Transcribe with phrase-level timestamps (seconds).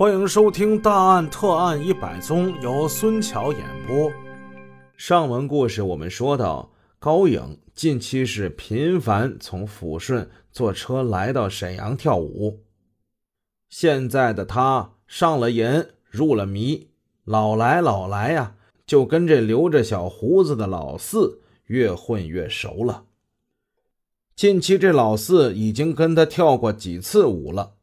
[0.00, 4.10] 欢迎收听《大案特案一百宗》，由孙桥演播。
[4.96, 12.62] 上文故事我们说到，高颖近期是频繁从抚顺坐车来到沈阳跳舞。
[13.68, 16.88] 现在的他上了瘾，入了迷，
[17.24, 18.54] 老来老来呀，
[18.86, 23.04] 就跟这留着小胡子的老四越混越熟了。
[24.34, 27.74] 近期这老四已经跟他跳过几次舞了。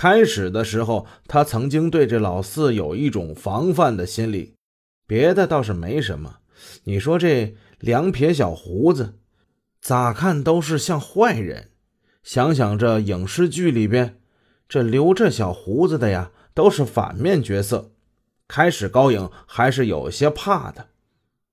[0.00, 4.54] 开始的时候，他曾经对这老四有一种防范的心理，
[5.08, 6.38] 别的倒是没什么。
[6.84, 9.18] 你说这两撇小胡子，
[9.80, 11.70] 咋看都是像坏人。
[12.22, 14.20] 想想这影视剧里边，
[14.68, 17.90] 这留着小胡子的呀，都是反面角色。
[18.46, 20.90] 开始高颖还是有些怕的，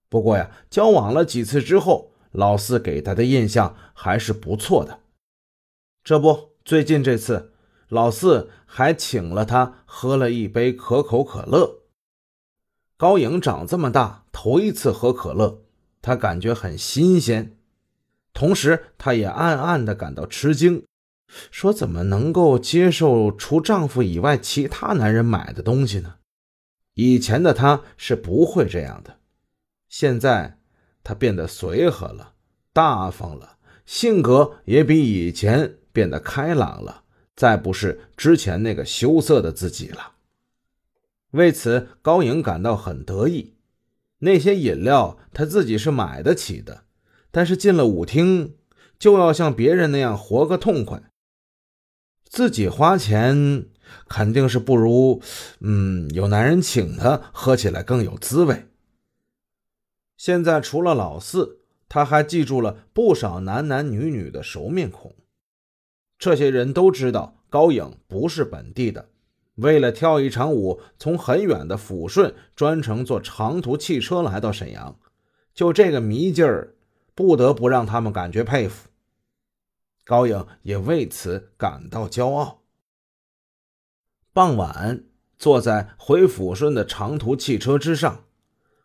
[0.07, 4.99] 不过呀，交往了几次之后，老四给他的印象还是不错的。
[6.03, 7.53] 这不，最近这次。
[7.89, 11.81] 老四还请了他喝了一杯可口可乐。
[12.97, 15.61] 高颖长这么大头一次喝可乐，
[16.01, 17.57] 他感觉很新鲜，
[18.33, 20.85] 同时他也暗暗的感到吃惊，
[21.51, 26.15] 说怎么能够接受除丈夫以外其他男人买的东西呢？
[26.93, 29.17] 以前的他是不会这样的，
[29.89, 30.59] 现在
[31.03, 32.33] 他变得随和了，
[32.71, 37.03] 大方了，性格也比以前变得开朗了。
[37.35, 40.13] 再不是之前那个羞涩的自己了。
[41.31, 43.55] 为此，高颖感到很得意。
[44.19, 46.85] 那些饮料他自己是买得起的，
[47.31, 48.55] 但是进了舞厅
[48.97, 51.03] 就要像别人那样活个痛快。
[52.23, 53.65] 自己花钱
[54.07, 55.21] 肯定是不如，
[55.59, 58.67] 嗯，有男人请他喝起来更有滋味。
[60.15, 65.13] 现在除了老四，他还记住了不少男男女女的熟面孔。
[66.25, 69.09] 这些人都知道高颖不是本地的，
[69.57, 74.97] 为了跳一场舞，从很远的抚顺专程坐长途汽车来到沈阳，
[75.53, 76.73] 就这个迷劲儿，
[77.13, 78.89] 不得不让他们感觉佩服。
[80.03, 82.63] 高颖也为此感到骄傲。
[84.33, 85.03] 傍晚，
[85.37, 88.23] 坐在回抚顺的长途汽车之上，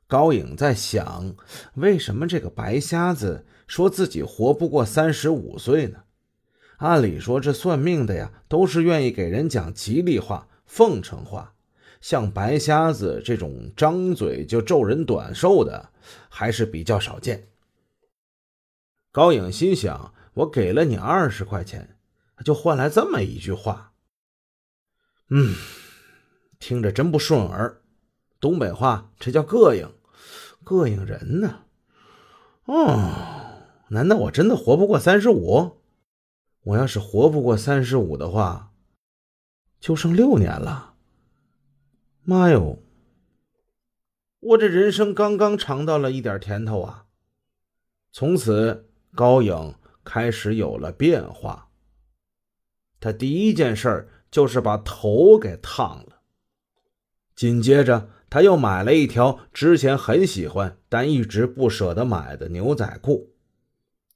[0.06, 1.34] 高颖在想：
[1.76, 6.02] 为什么这个白瞎子说自己活不过三十五岁呢？
[6.80, 11.54] 按理说，这算命的呀，都是愿意给人讲吉利话、奉承话。
[12.00, 15.90] 像白瞎子这种张嘴就咒人短寿的，
[16.30, 17.48] 还是比较少见。
[19.12, 21.98] 高颖心想：我给了你二十块钱，
[22.42, 23.92] 就换来这么一句话。
[25.28, 25.54] 嗯，
[26.58, 27.82] 听着真不顺耳。
[28.40, 29.92] 东北话，这叫膈应，
[30.64, 31.64] 膈应人呢。
[32.64, 33.12] 哦，
[33.88, 35.79] 难道我真的活不过三十五？
[36.62, 38.72] 我要是活不过三十五的话，
[39.80, 40.94] 就剩六年了。
[42.22, 42.78] 妈哟！
[44.40, 47.06] 我这人生刚刚尝到了一点甜头啊！
[48.12, 51.68] 从此，高颖开始有了变化。
[53.00, 56.20] 他第一件事就是把头给烫了。
[57.34, 63.32] 紧接着，他又买了一条之前很喜欢但一直不舍得买的牛仔裤。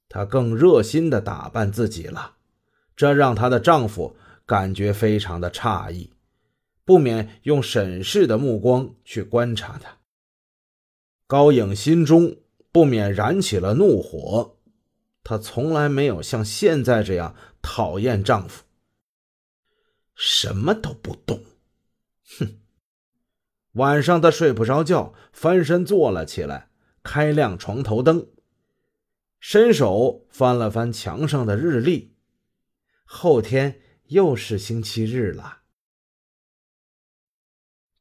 [0.09, 2.35] 她更热心的打扮自己了。
[2.95, 6.13] 这让她的丈夫感觉非常的诧异，
[6.83, 9.97] 不免用审视的目光去观察她。
[11.27, 12.37] 高颖心中
[12.71, 14.57] 不免燃起了怒火，
[15.23, 18.63] 她从来没有像现在这样讨厌丈夫。
[20.13, 21.41] 什么都不懂，
[22.39, 22.59] 哼！
[23.73, 26.69] 晚上她睡不着觉，翻身坐了起来，
[27.03, 28.27] 开亮床头灯，
[29.47, 32.15] 伸手翻了翻墙上的日历。
[33.03, 35.59] 后天又是星期日了。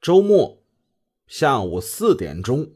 [0.00, 0.64] 周末
[1.26, 2.72] 下午四点钟，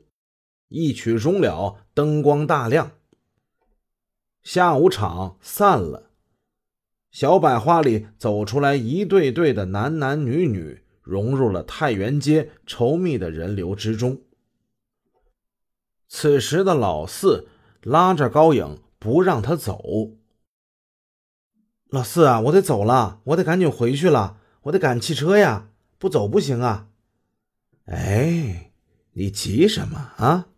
[0.68, 2.92] 一曲终了，灯光大亮。
[4.42, 6.10] 下午场散了，
[7.10, 14.20] 小百花里走出来一对对的男男女女，融入了太原街稠密的人流之中。
[16.06, 17.48] 此时的老四
[17.88, 19.82] 拉着高颖，不让他走。
[21.88, 26.88] 老四啊，我得走了，我得赶紧回去了，我得赶汽车呀，不走不行啊！
[27.86, 28.72] 哎，
[29.12, 30.48] 你急什么啊？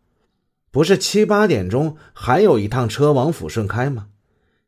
[0.73, 4.09] 不是七八点钟还有一趟车往抚顺开吗？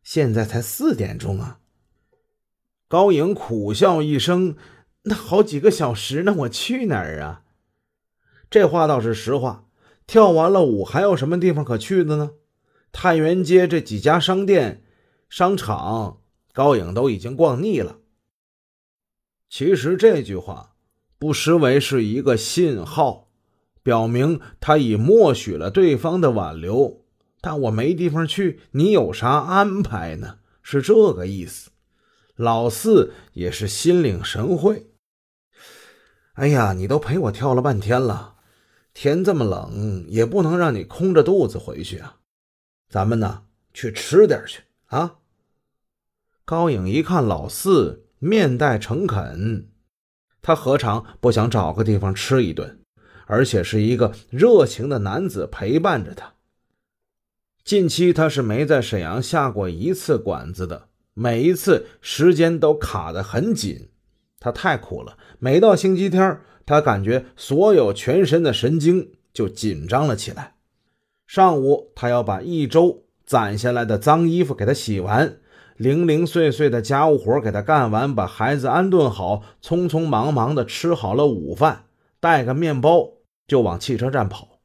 [0.04, 1.58] 现在才四点钟啊！
[2.86, 4.54] 高颖苦笑一声
[5.02, 7.42] ：“那好几个小时呢，我去哪儿啊？”
[8.48, 9.66] 这话倒是实话。
[10.04, 12.32] 跳完了舞，还有什么地方可去的呢？
[12.92, 14.84] 太原街这几家商店、
[15.28, 16.18] 商场。
[16.54, 17.96] 高颖都已经逛腻了。
[19.48, 20.74] 其实这句话
[21.18, 23.30] 不失为是一个信号，
[23.82, 27.06] 表明他已默许了对方的挽留。
[27.40, 30.40] 但我没地方去，你有啥安排呢？
[30.62, 31.70] 是这个意思。
[32.36, 34.90] 老四也是心领神会。
[36.34, 38.34] 哎呀，你都陪我跳了半天了，
[38.92, 42.18] 天这么冷，也不能让你空着肚子回去啊。
[42.92, 45.14] 咱们呢，去吃点去啊。
[46.44, 49.70] 高颖一看老四面带诚恳，
[50.42, 52.80] 他何尝不想找个地方吃一顿？
[53.24, 56.34] 而且是一个热情的男子陪伴着他。
[57.64, 63.88] 近期他是没在沈阳下过一次馆子的，每一次时间都卡得很紧，
[64.38, 65.16] 他太苦了。
[65.38, 70.56] 每到星期天，他感觉所有全身的神经就紧张了起来。
[71.32, 75.38] 上午他要把一周攒下来的脏衣服给他洗完，
[75.78, 81.86] 零零碎碎的家务活给他干完，把孩子安顿好，匆匆忙忙的吃好了午饭，
[82.20, 83.12] 带个面包
[83.46, 84.60] 就往汽车站跑。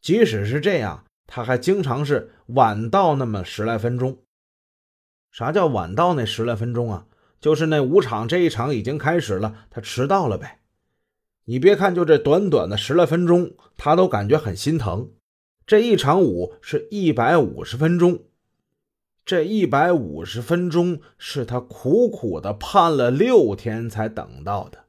[0.00, 1.04] 即使是这样。
[1.26, 4.16] 他还经常是晚到那么十来分钟。
[5.30, 7.04] 啥叫晚到那十来分钟啊？
[7.38, 10.60] 就是那五场这一场已经开始了，他迟到了呗。
[11.44, 15.10] 你别看就这短短的十来分钟，他都感觉很心疼。
[15.72, 18.24] 这一场舞是一百五十分钟，
[19.24, 24.80] 这一百五十分钟是他苦苦的盼了六天才等到的。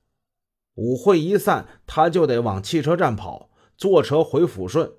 [0.75, 4.91] 舞会一散，他就得往汽车站跑，坐车回抚顺。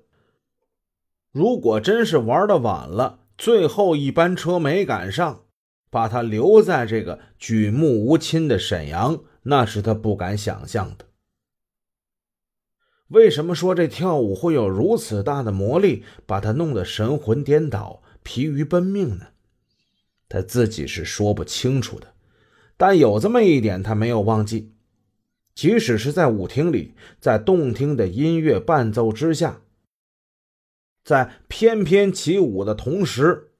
[1.31, 5.43] 如果真是玩的晚了，最后一班车没赶上，
[5.91, 11.05] 把他留在这个举目无亲的沈阳，那是他不敢想象的。
[13.09, 19.27] 为什么说这跳舞会有如此大的魔力，把他弄得神魂颠倒、疲于奔命呢？
[20.27, 22.13] 他自己是说不清楚的，
[22.77, 24.73] 但有这么一点，他没有忘记：
[25.53, 29.61] 即使是在舞厅里，在动听的音乐伴奏之下。
[31.03, 33.51] 在翩翩起舞的同时，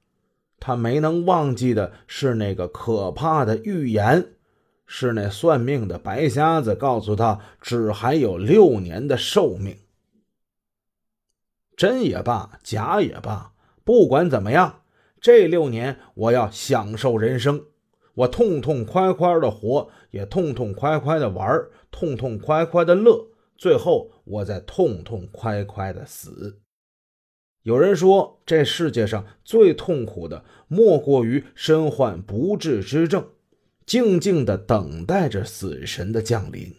[0.58, 4.32] 他没能忘记的是那个可怕的预言，
[4.86, 9.76] 是那算命的白瞎子告诉他只还有六年的寿命。
[11.76, 13.52] 真也罢，假也罢，
[13.84, 14.82] 不管怎么样，
[15.20, 17.66] 这六年我要享受人生，
[18.14, 23.28] 我痛痛快快的活，也痛痛快快的玩，痛痛快快的乐，
[23.58, 26.60] 最后我再痛痛快快的死。
[27.62, 33.28] 有人说，这世界上最痛苦的，莫过于身患不治之症，
[33.86, 36.74] 静静的等待着死神的降临。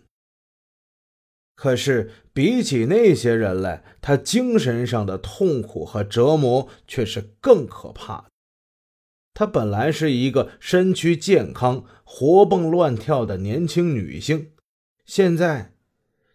[1.56, 8.26] 可是，比起那些人来，他精神上的痛苦和折磨却是更可怕的。
[9.34, 14.52] 她本来是一个身躯健康、活蹦乱跳的年轻女性，
[15.06, 15.74] 现在，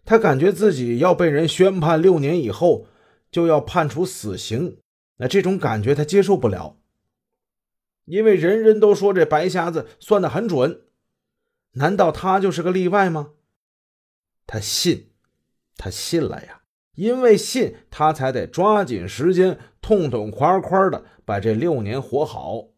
[0.03, 2.87] 她感觉自己要被人宣判六年以后。
[3.33, 4.77] 就要判处死刑，
[5.17, 6.77] 那这种感觉他接受不了，
[8.05, 10.81] 因为人人都说这白瞎子算得很准，
[11.73, 13.31] 难道他就是个例外吗？
[14.45, 15.11] 他信，
[15.77, 16.63] 他信了呀，
[16.95, 22.69] 因为信他才得抓紧时间，痛痛快快的把这六年活好。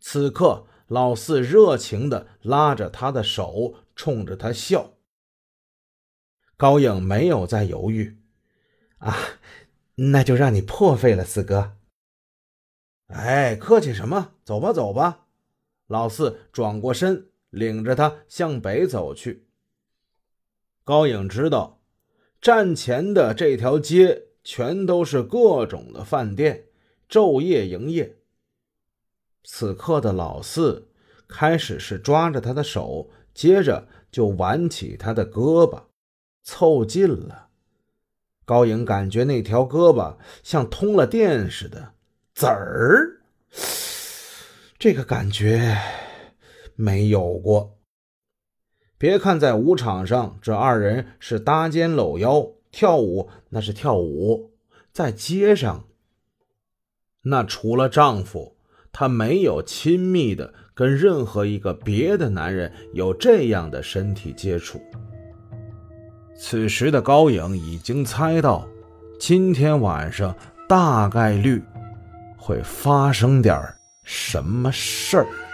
[0.00, 4.94] 此刻，老四热情的拉着他的手，冲着他笑。
[6.56, 8.18] 高颖没有再犹豫。
[8.98, 9.16] 啊，
[9.94, 11.77] 那就让你破费了，四哥。
[13.08, 14.32] 哎，客气什么？
[14.44, 15.26] 走吧，走吧。
[15.86, 19.46] 老四转过身，领着他向北走去。
[20.84, 21.80] 高颖知道，
[22.40, 26.66] 站前的这条街全都是各种的饭店，
[27.08, 28.18] 昼夜营业。
[29.44, 30.88] 此刻的老四
[31.26, 35.84] 开始是抓着他的手，接着就挽起他的胳膊，
[36.42, 37.48] 凑近了。
[38.44, 41.94] 高颖感觉那条胳膊像通了电似的，
[42.38, 43.18] 籽儿，
[44.78, 45.76] 这个感觉
[46.76, 47.76] 没有过。
[48.96, 54.52] 别看在舞场上，这二人是搭肩搂腰跳舞，那是跳舞；
[54.92, 55.86] 在街上，
[57.22, 58.56] 那除了丈夫，
[58.92, 64.80] 她没有亲密的跟任何一个别的男人有这样的身体接触。
[66.36, 68.64] 此时的高颖已经猜到，
[69.18, 70.32] 今天晚上
[70.68, 71.60] 大概率
[72.38, 73.54] 会发生点
[74.04, 75.47] 什么事儿。